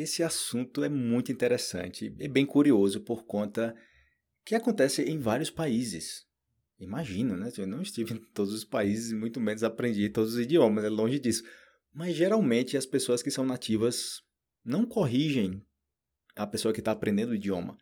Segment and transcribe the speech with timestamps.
[0.00, 3.74] esse assunto é muito interessante e bem curioso por conta
[4.44, 6.24] que acontece em vários países.
[6.78, 7.50] Imagino, né?
[7.58, 11.18] Eu não estive em todos os países, muito menos aprendi todos os idiomas, é longe
[11.18, 11.42] disso.
[11.92, 14.22] Mas geralmente as pessoas que são nativas
[14.64, 15.60] não corrigem
[16.36, 17.76] a pessoa que está aprendendo o idioma.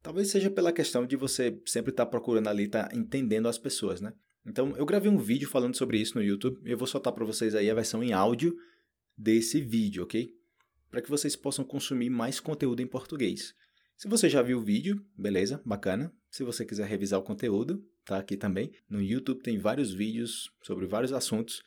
[0.00, 3.58] Talvez seja pela questão de você sempre estar tá procurando ali, estar tá entendendo as
[3.58, 4.12] pessoas, né?
[4.46, 7.24] Então, eu gravei um vídeo falando sobre isso no YouTube e eu vou soltar para
[7.24, 8.56] vocês aí a versão em áudio
[9.16, 10.41] desse vídeo, ok?
[10.92, 13.54] Para que vocês possam consumir mais conteúdo em português.
[13.96, 16.12] Se você já viu o vídeo, beleza, bacana.
[16.30, 18.70] Se você quiser revisar o conteúdo, tá aqui também.
[18.90, 21.62] No YouTube tem vários vídeos sobre vários assuntos.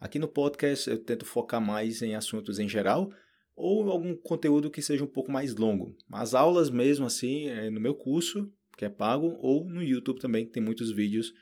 [0.00, 3.12] Aqui no podcast eu tento focar mais em assuntos em geral
[3.54, 5.94] ou algum conteúdo que seja um pouco mais longo.
[6.10, 10.46] As aulas mesmo assim, é no meu curso, que é pago, ou no YouTube também,
[10.46, 11.34] tem muitos vídeos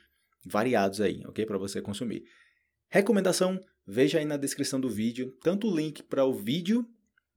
[0.45, 1.45] variados aí, ok?
[1.45, 2.25] Para você consumir.
[2.89, 3.57] Recomendação:
[3.87, 6.85] veja aí na descrição do vídeo tanto o link para o vídeo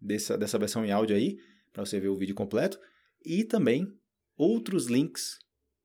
[0.04, 1.38] dessa, dessa versão em áudio aí,
[1.72, 2.78] para você ver o vídeo completo,
[3.24, 3.86] e também
[4.37, 5.38] outros links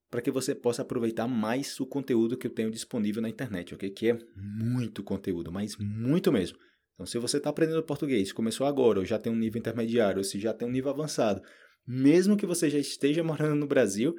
[0.09, 3.89] para que você possa aproveitar mais o conteúdo que eu tenho disponível na internet, ok?
[3.91, 6.57] Que é muito conteúdo, mas muito mesmo.
[6.95, 10.23] Então, se você está aprendendo português, começou agora, ou já tem um nível intermediário, ou
[10.23, 11.41] se já tem um nível avançado,
[11.88, 14.16] mesmo que você já esteja morando no Brasil,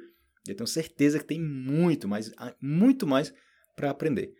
[0.47, 3.33] eu tenho certeza que tem muito mais, muito mais
[3.75, 4.33] para aprender.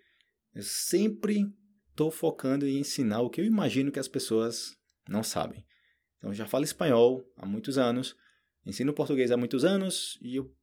[0.55, 1.45] Eu sempre
[1.89, 4.75] estou focando em ensinar o que eu imagino que as pessoas
[5.07, 5.65] não sabem.
[6.17, 8.15] Então, já falo espanhol há muitos anos,
[8.65, 10.53] ensino português há muitos anos e eu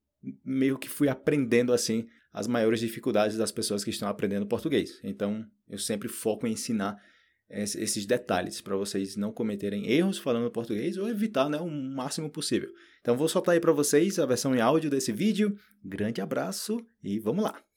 [0.45, 5.01] meio que fui aprendendo assim as maiores dificuldades das pessoas que estão aprendendo português.
[5.03, 6.97] Então, eu sempre foco em ensinar
[7.51, 12.71] esses detalhes para vocês não cometerem erros falando português ou evitar né, o máximo possível.
[13.01, 15.59] Então vou soltar aí para vocês a versão em áudio desse vídeo.
[15.83, 17.68] Grande abraço e vamos lá!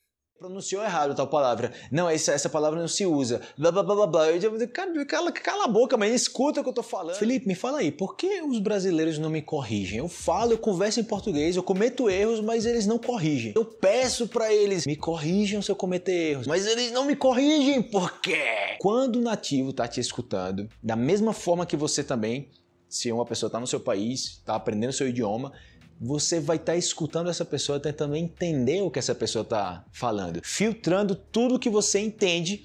[0.41, 1.71] Pronunciou errado tal palavra.
[1.91, 3.41] Não, essa, essa palavra não se usa.
[3.55, 4.27] Blá blá blá blá blá.
[4.31, 7.15] Eu digo, cara, cala, cala a boca, mas escuta o que eu tô falando.
[7.15, 9.99] Felipe, me fala aí, por que os brasileiros não me corrigem?
[9.99, 13.53] Eu falo, eu converso em português, eu cometo erros, mas eles não corrigem.
[13.55, 17.83] Eu peço para eles, me corrijam se eu cometer erros, mas eles não me corrigem.
[17.83, 18.77] Por quê?
[18.79, 22.49] Quando o nativo tá te escutando, da mesma forma que você também,
[22.89, 25.53] se uma pessoa tá no seu país, tá aprendendo seu idioma,
[26.01, 30.41] você vai estar tá escutando essa pessoa, tentando entender o que essa pessoa está falando,
[30.43, 32.63] filtrando tudo que você entende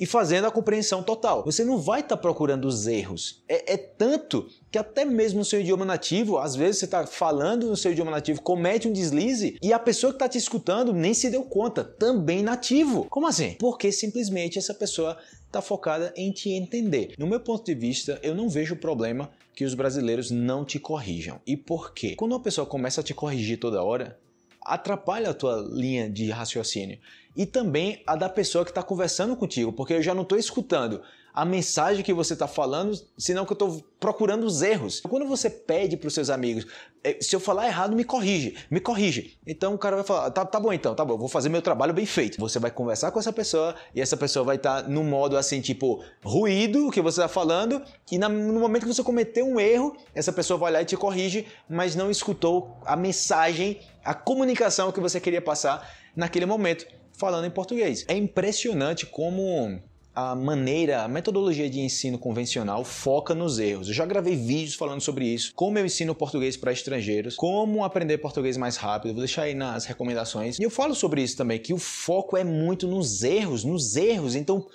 [0.00, 1.44] e fazendo a compreensão total.
[1.44, 3.42] Você não vai estar tá procurando os erros.
[3.46, 7.68] É, é, tanto que até mesmo no seu idioma nativo, às vezes você está falando
[7.68, 11.12] no seu idioma nativo, comete um deslize e a pessoa que está te escutando nem
[11.12, 13.06] se deu conta, também nativo.
[13.10, 13.56] Como assim?
[13.58, 17.12] Porque simplesmente essa pessoa está focada em te entender.
[17.18, 21.40] No meu ponto de vista, eu não vejo problema que os brasileiros não te corrijam.
[21.46, 22.14] E por quê?
[22.16, 24.18] Quando uma pessoa começa a te corrigir toda hora,
[24.62, 26.98] atrapalha a tua linha de raciocínio
[27.36, 31.00] e também a da pessoa que está conversando contigo, porque eu já não estou escutando
[31.32, 35.00] a mensagem que você está falando, senão que eu estou procurando os erros.
[35.00, 36.66] Quando você pede para os seus amigos,
[37.02, 39.38] é, se eu falar errado, me corrige, me corrige.
[39.46, 41.94] Então o cara vai falar, tá, tá bom então, tá bom, vou fazer meu trabalho
[41.94, 42.38] bem feito.
[42.40, 45.60] Você vai conversar com essa pessoa e essa pessoa vai estar tá no modo assim,
[45.60, 47.80] tipo, ruído que você está falando,
[48.10, 51.46] e no momento que você cometeu um erro, essa pessoa vai lá e te corrige,
[51.68, 57.50] mas não escutou a mensagem, a comunicação que você queria passar naquele momento, falando em
[57.50, 58.04] português.
[58.08, 59.80] É impressionante como
[60.14, 63.88] a maneira, a metodologia de ensino convencional foca nos erros.
[63.88, 68.18] Eu já gravei vídeos falando sobre isso, como eu ensino português para estrangeiros, como aprender
[68.18, 70.58] português mais rápido, vou deixar aí nas recomendações.
[70.58, 74.34] E eu falo sobre isso também, que o foco é muito nos erros, nos erros.
[74.34, 74.66] Então,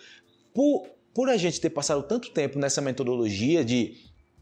[0.54, 3.96] por, por a gente ter passado tanto tempo nessa metodologia de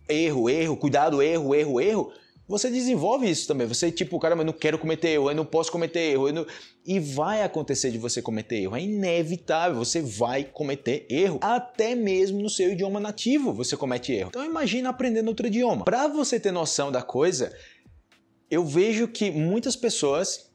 [0.08, 2.14] erro, erro, cuidado, erro, erro, erro,
[2.53, 3.66] você desenvolve isso também.
[3.66, 6.31] Você, tipo, cara, mas eu não quero cometer erro, eu não posso cometer erro.
[6.31, 6.46] Não...
[6.86, 8.75] E vai acontecer de você cometer erro.
[8.75, 11.40] É inevitável, você vai cometer erro.
[11.42, 14.30] Até mesmo no seu idioma nativo você comete erro.
[14.30, 15.84] Então imagina aprendendo outro idioma.
[15.84, 17.52] Para você ter noção da coisa,
[18.52, 20.52] eu vejo que muitas pessoas.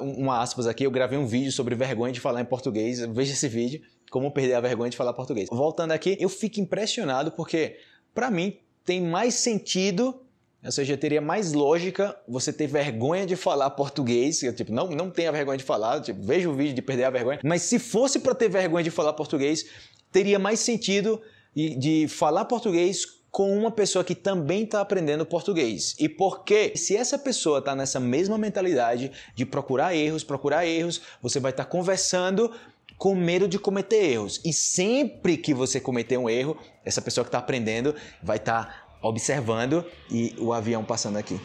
[0.00, 2.98] Uma aspas aqui, eu gravei um vídeo sobre vergonha de falar em português.
[3.06, 3.80] Veja esse vídeo,
[4.10, 5.48] como perder a vergonha de falar português.
[5.48, 7.76] Voltando aqui, eu fico impressionado porque,
[8.12, 10.20] para mim, tem mais sentido
[10.64, 15.32] ou seja, teria mais lógica você ter vergonha de falar português, tipo, não, não tenha
[15.32, 18.34] vergonha de falar, tipo, veja o vídeo de perder a vergonha, mas se fosse para
[18.34, 19.66] ter vergonha de falar português,
[20.12, 21.20] teria mais sentido
[21.54, 25.94] de falar português com uma pessoa que também está aprendendo português.
[25.98, 26.72] E por quê?
[26.74, 31.64] Se essa pessoa está nessa mesma mentalidade de procurar erros, procurar erros, você vai estar
[31.64, 32.52] tá conversando
[32.98, 34.40] com medo de cometer erros.
[34.44, 38.89] E sempre que você cometer um erro, essa pessoa que está aprendendo vai estar tá
[39.02, 41.40] observando e o avião passando aqui.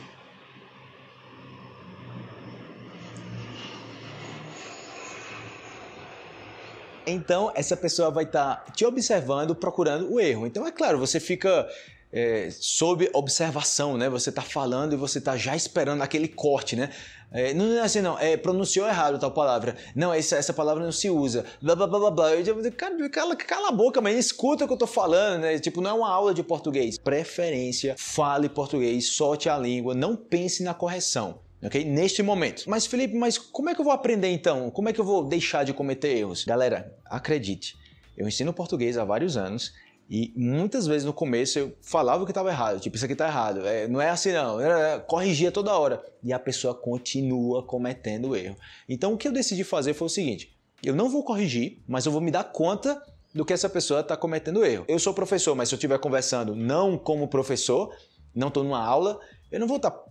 [7.08, 10.48] Então, essa pessoa vai estar tá te observando, procurando o erro.
[10.48, 11.70] Então, é claro, você fica
[12.16, 14.10] é, sob observação, né?
[14.10, 16.90] Você está falando e você está já esperando aquele corte, né?
[17.30, 18.18] É, não é assim, não.
[18.18, 19.76] É, pronunciou errado tal palavra.
[19.94, 21.44] Não, essa, essa palavra não se usa.
[21.62, 22.34] Blá, blá, blá, blá, blá.
[22.34, 25.60] Eu cara, cala, cala a boca, mas escuta o que eu tô falando, né?
[25.60, 26.98] Tipo, não é uma aula de português.
[26.98, 31.40] Preferência, fale português, solte a língua, não pense na correção.
[31.62, 31.84] Ok?
[31.84, 32.64] Neste momento.
[32.66, 34.72] Mas, Felipe, mas como é que eu vou aprender então?
[34.72, 36.46] Como é que eu vou deixar de cometer erros?
[36.46, 37.76] Galera, acredite.
[38.16, 39.74] Eu ensino português há vários anos
[40.10, 43.66] e muitas vezes no começo eu falava que estava errado, tipo, isso aqui está errado,
[43.66, 46.04] é, não é assim não, eu corrigia toda hora.
[46.24, 48.56] E a pessoa continua cometendo erro.
[48.88, 52.12] Então o que eu decidi fazer foi o seguinte: eu não vou corrigir, mas eu
[52.12, 53.02] vou me dar conta
[53.34, 54.86] do que essa pessoa está cometendo erro.
[54.88, 57.94] Eu sou professor, mas se eu estiver conversando não como professor,
[58.34, 59.20] não estou numa aula,
[59.52, 60.04] eu não vou estar tá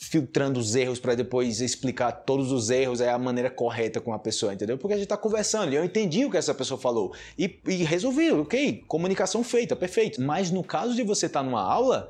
[0.00, 4.18] filtrando os erros para depois explicar todos os erros é a maneira correta com a
[4.18, 4.78] pessoa, entendeu?
[4.78, 7.84] Porque a gente está conversando e eu entendi o que essa pessoa falou e, e
[7.84, 10.20] resolvi, ok, comunicação feita, perfeito.
[10.20, 12.08] Mas no caso de você estar tá numa aula,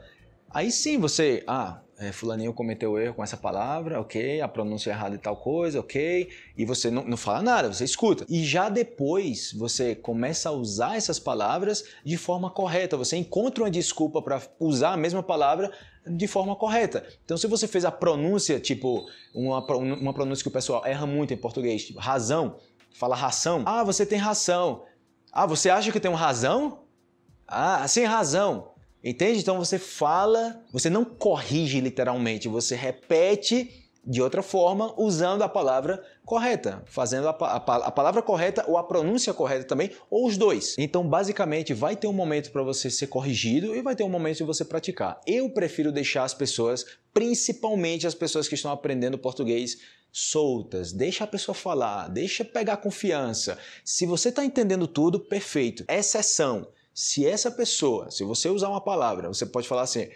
[0.50, 5.16] aí sim você, ah, é, fulaninho cometeu erro com essa palavra, ok, a pronúncia errada
[5.16, 8.24] e tal coisa, ok, e você não, não fala nada, você escuta.
[8.28, 13.70] E já depois você começa a usar essas palavras de forma correta, você encontra uma
[13.70, 15.72] desculpa para usar a mesma palavra
[16.06, 17.04] de forma correta.
[17.24, 19.04] Então, se você fez a pronúncia, tipo,
[19.34, 22.56] uma, uma pronúncia que o pessoal erra muito em português, tipo, razão,
[22.92, 23.64] fala ração.
[23.66, 24.84] Ah, você tem ração.
[25.32, 26.84] Ah, você acha que tem uma razão?
[27.46, 28.70] Ah, sem razão.
[29.02, 29.40] Entende?
[29.40, 36.02] Então você fala, você não corrige literalmente, você repete de outra forma, usando a palavra
[36.24, 40.74] correta, fazendo a, a, a, palavra correta ou a pronúncia correta também, ou os dois.
[40.78, 44.38] Então, basicamente, vai ter um momento para você ser corrigido e vai ter um momento
[44.38, 45.20] de você praticar.
[45.26, 49.76] Eu prefiro deixar as pessoas, principalmente as pessoas que estão aprendendo português,
[50.10, 53.58] soltas, deixa a pessoa falar, deixa pegar confiança.
[53.84, 55.84] Se você está entendendo tudo, perfeito.
[55.86, 56.66] Exceção.
[57.00, 60.08] Se essa pessoa, se você usar uma palavra, você pode falar assim: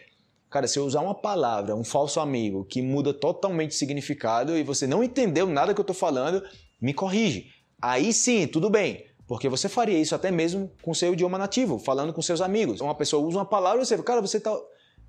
[0.50, 4.64] Cara, se eu usar uma palavra, um falso amigo, que muda totalmente o significado e
[4.64, 6.42] você não entendeu nada que eu estou falando,
[6.80, 7.46] me corrige.
[7.80, 9.06] Aí sim, tudo bem.
[9.28, 12.80] Porque você faria isso até mesmo com seu idioma nativo, falando com seus amigos.
[12.80, 14.52] Uma pessoa usa uma palavra e você, cara, você está.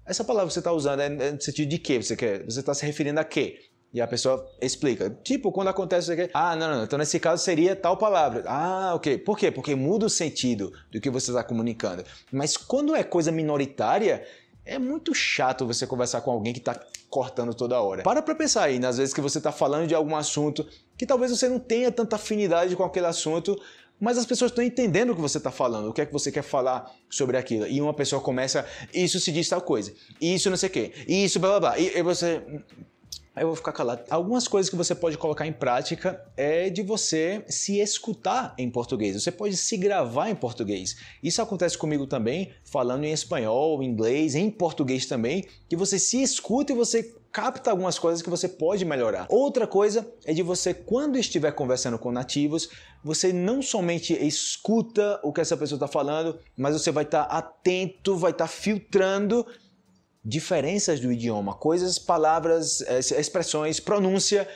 [0.06, 2.00] Essa palavra que você está usando é no sentido de quê?
[2.00, 2.46] Você quer?
[2.46, 3.58] Você está se referindo a quê?
[3.94, 5.16] E a pessoa explica.
[5.24, 8.44] Tipo, quando acontece isso aqui, ah, não, não, então nesse caso seria tal palavra.
[8.48, 9.20] Ah, ok.
[9.20, 9.52] Por quê?
[9.52, 12.04] Porque muda o sentido do que você está comunicando.
[12.32, 14.26] Mas quando é coisa minoritária,
[14.66, 18.02] é muito chato você conversar com alguém que está cortando toda hora.
[18.02, 20.66] Para pra pensar aí, nas vezes que você está falando de algum assunto
[20.98, 23.56] que talvez você não tenha tanta afinidade com aquele assunto,
[24.00, 26.32] mas as pessoas estão entendendo o que você está falando, o que é que você
[26.32, 27.68] quer falar sobre aquilo.
[27.68, 31.40] E uma pessoa começa, isso se diz tal coisa, isso não sei o quê, isso
[31.40, 31.80] blá blá blá.
[31.80, 32.42] E, e você,
[33.42, 34.04] eu vou ficar calado.
[34.10, 39.22] Algumas coisas que você pode colocar em prática é de você se escutar em português.
[39.22, 40.96] Você pode se gravar em português.
[41.22, 46.74] Isso acontece comigo também, falando em espanhol, inglês, em português também, que você se escuta
[46.74, 49.26] e você capta algumas coisas que você pode melhorar.
[49.28, 52.70] Outra coisa é de você, quando estiver conversando com nativos,
[53.04, 57.38] você não somente escuta o que essa pessoa está falando, mas você vai estar tá
[57.38, 59.44] atento, vai estar tá filtrando
[60.24, 64.48] diferenças do idioma, coisas, palavras, eh, expressões, pronúncia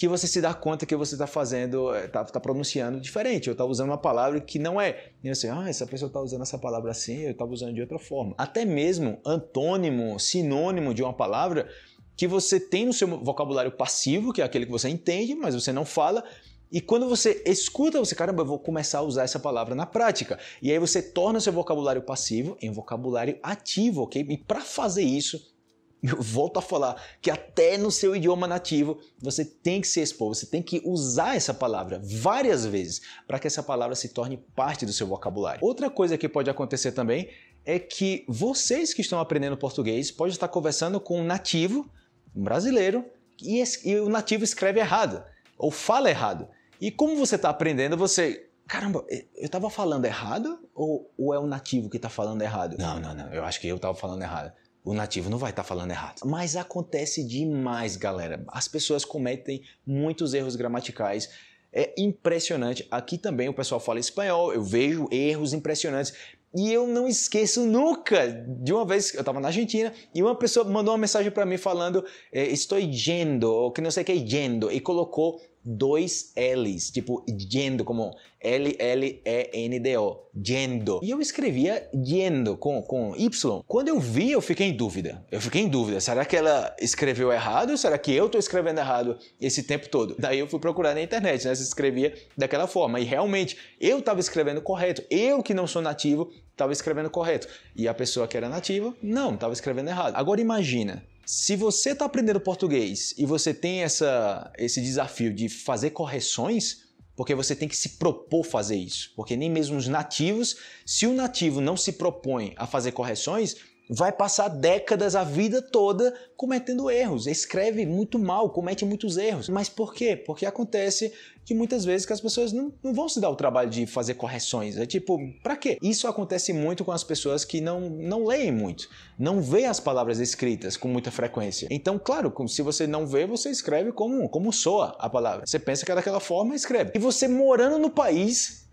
[0.00, 3.66] que você se dá conta que você está fazendo, está tá pronunciando diferente, ou está
[3.66, 5.10] usando uma palavra que não é.
[5.22, 7.98] E você, ah, essa pessoa está usando essa palavra assim, eu estava usando de outra
[7.98, 8.34] forma.
[8.38, 11.68] Até mesmo antônimo, sinônimo de uma palavra
[12.16, 15.70] que você tem no seu vocabulário passivo, que é aquele que você entende, mas você
[15.70, 16.24] não fala,
[16.72, 20.38] e quando você escuta, você, caramba, eu vou começar a usar essa palavra na prática.
[20.62, 24.24] E aí você torna seu vocabulário passivo em vocabulário ativo, ok?
[24.28, 25.52] E para fazer isso,
[26.00, 30.34] eu volto a falar que até no seu idioma nativo você tem que se expor,
[30.34, 34.86] você tem que usar essa palavra várias vezes para que essa palavra se torne parte
[34.86, 35.64] do seu vocabulário.
[35.64, 37.28] Outra coisa que pode acontecer também
[37.64, 41.90] é que vocês que estão aprendendo português podem estar conversando com um nativo,
[42.34, 43.04] um brasileiro,
[43.42, 45.22] e, e o nativo escreve errado
[45.58, 46.48] ou fala errado.
[46.80, 48.46] E como você está aprendendo, você.
[48.66, 52.76] Caramba, eu estava falando errado ou, ou, é o nativo que está falando errado?
[52.78, 53.32] Não, não, não.
[53.32, 54.52] Eu acho que eu estava falando errado.
[54.84, 56.20] O nativo não vai estar tá falando errado.
[56.24, 58.42] Mas acontece demais, galera.
[58.48, 61.28] As pessoas cometem muitos erros gramaticais.
[61.72, 62.86] É impressionante.
[62.90, 66.14] Aqui também o pessoal fala espanhol, eu vejo erros impressionantes.
[66.56, 70.64] E eu não esqueço nunca de uma vez, eu estava na Argentina e uma pessoa
[70.68, 74.12] mandou uma mensagem para mim falando é, estou yendo, ou que não sei o que
[74.12, 75.40] é yendo, e colocou
[75.76, 81.00] dois L's, tipo yendo, como L-L-E-N-D-O, yendo.
[81.02, 83.62] E eu escrevia yendo com, com Y.
[83.66, 85.24] Quando eu vi, eu fiquei em dúvida.
[85.30, 86.00] Eu fiquei em dúvida.
[86.00, 87.76] Será que ela escreveu errado?
[87.76, 90.16] Será que eu estou escrevendo errado esse tempo todo?
[90.18, 91.54] Daí eu fui procurar na internet, né?
[91.54, 92.98] Se escrevia daquela forma.
[92.98, 95.02] E realmente, eu estava escrevendo correto.
[95.10, 97.46] Eu que não sou nativo, estava escrevendo correto.
[97.76, 100.14] E a pessoa que era nativa, não, estava escrevendo errado.
[100.16, 105.90] Agora imagina, se você está aprendendo português e você tem essa, esse desafio de fazer
[105.90, 109.12] correções, porque você tem que se propor fazer isso.
[109.14, 113.56] Porque nem mesmo os nativos, se o nativo não se propõe a fazer correções,
[113.92, 117.26] vai passar décadas, a vida toda, cometendo erros.
[117.26, 119.48] Escreve muito mal, comete muitos erros.
[119.48, 120.14] Mas por quê?
[120.14, 121.12] Porque acontece
[121.44, 124.14] que muitas vezes que as pessoas não, não vão se dar o trabalho de fazer
[124.14, 124.76] correções.
[124.76, 125.76] É tipo, para quê?
[125.82, 130.20] Isso acontece muito com as pessoas que não, não leem muito, não vê as palavras
[130.20, 131.66] escritas com muita frequência.
[131.68, 135.44] Então, claro, se você não vê, você escreve como, como soa a palavra.
[135.44, 136.92] Você pensa que é daquela forma, escreve.
[136.94, 138.68] E você morando no país,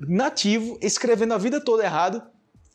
[0.00, 2.20] nativo, escrevendo a vida toda errado,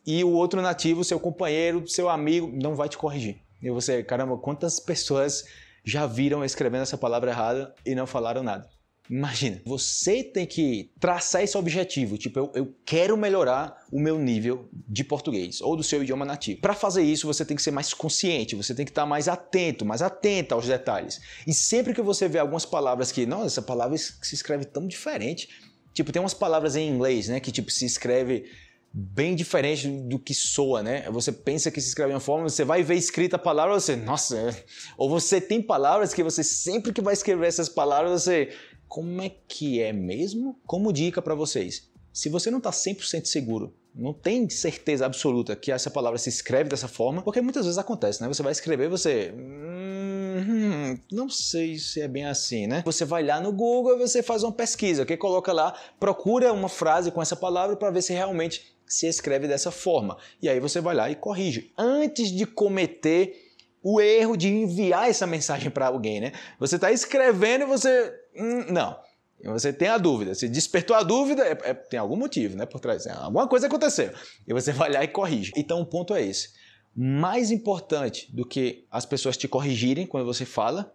[0.06, 3.42] e o outro nativo, seu companheiro, seu amigo, não vai te corrigir.
[3.62, 5.44] E você, caramba, quantas pessoas
[5.84, 8.68] já viram escrevendo essa palavra errada e não falaram nada?
[9.10, 14.70] Imagina, você tem que traçar esse objetivo, tipo, eu, eu quero melhorar o meu nível
[14.88, 16.62] de português ou do seu idioma nativo.
[16.62, 19.86] Para fazer isso, você tem que ser mais consciente, você tem que estar mais atento,
[19.86, 21.20] mais atenta aos detalhes.
[21.46, 25.50] E sempre que você vê algumas palavras que, nossa, essa palavra se escreve tão diferente,
[25.94, 28.46] tipo, tem umas palavras em inglês, né, que tipo se escreve
[28.94, 31.10] bem diferente do que soa, né?
[31.12, 33.96] Você pensa que se escreve de uma forma, você vai ver escrita a palavra, você,
[33.96, 34.64] nossa, é.
[34.98, 38.50] ou você tem palavras que você sempre que vai escrever essas palavras, você,
[38.88, 40.60] como é que é mesmo?
[40.66, 45.72] Como dica para vocês, se você não está 100% seguro, não tem certeza absoluta que
[45.72, 48.28] essa palavra se escreve dessa forma, porque muitas vezes acontece, né?
[48.28, 52.84] Você vai escrever, você hum, não sei se é bem assim, né?
[52.86, 56.70] Você vai lá no Google e você faz uma pesquisa, que coloca lá, procura uma
[56.70, 60.18] frase com essa palavra para ver se realmente se escreve dessa forma.
[60.42, 61.72] E aí você vai lá e corrige.
[61.78, 66.34] Antes de cometer o erro de enviar essa mensagem para alguém, né?
[66.60, 68.14] Você está escrevendo e você.
[68.36, 69.00] Hum, não.
[69.46, 70.36] Você tem a dúvida.
[70.36, 73.06] Se despertou a dúvida, é, é, tem algum motivo né, por trás.
[73.06, 74.12] É, alguma coisa aconteceu.
[74.46, 75.52] E você vai lá e corrige.
[75.56, 76.50] Então o ponto é esse.
[76.96, 80.94] Mais importante do que as pessoas te corrigirem quando você fala,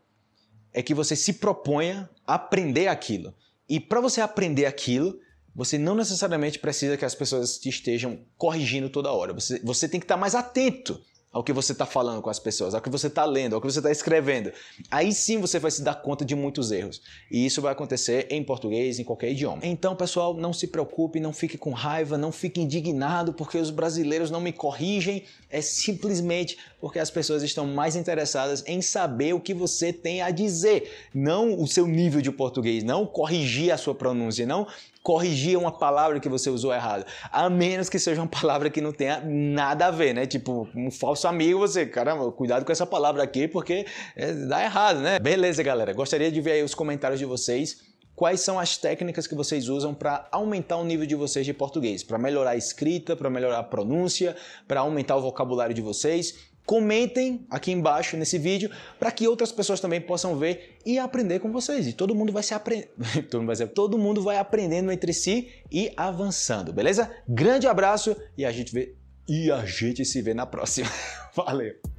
[0.73, 3.35] é que você se proponha a aprender aquilo.
[3.69, 5.19] E para você aprender aquilo,
[5.56, 9.32] você não necessariamente precisa que as pessoas te estejam corrigindo toda hora.
[9.32, 11.00] Você, você tem que estar mais atento
[11.36, 13.70] ao que você está falando com as pessoas, ao que você está lendo, ao que
[13.70, 14.50] você está escrevendo.
[14.90, 17.02] Aí sim você vai se dar conta de muitos erros.
[17.30, 19.60] E isso vai acontecer em português, em qualquer idioma.
[19.62, 24.30] Então, pessoal, não se preocupe, não fique com raiva, não fique indignado porque os brasileiros
[24.30, 25.25] não me corrigem.
[25.50, 30.30] É simplesmente porque as pessoas estão mais interessadas em saber o que você tem a
[30.30, 34.66] dizer, não o seu nível de português, não corrigir a sua pronúncia, não
[35.06, 37.06] corrigir uma palavra que você usou errado.
[37.30, 40.26] A menos que seja uma palavra que não tenha nada a ver, né?
[40.26, 43.86] Tipo, um falso amigo, você, caramba, cuidado com essa palavra aqui porque
[44.16, 45.20] é, dá errado, né?
[45.20, 45.92] Beleza, galera.
[45.92, 47.76] Gostaria de ver aí os comentários de vocês.
[48.16, 52.02] Quais são as técnicas que vocês usam para aumentar o nível de vocês de português?
[52.02, 54.34] Para melhorar a escrita, para melhorar a pronúncia,
[54.66, 56.34] para aumentar o vocabulário de vocês?
[56.66, 61.52] Comentem aqui embaixo nesse vídeo para que outras pessoas também possam ver e aprender com
[61.52, 61.87] vocês.
[61.87, 62.90] E todo mundo vai se ser...
[63.75, 67.11] todo mundo vai aprendendo entre si e avançando, beleza?
[67.28, 68.94] Grande abraço e a gente vê
[69.28, 70.88] e a gente se vê na próxima.
[71.35, 71.96] Valeu.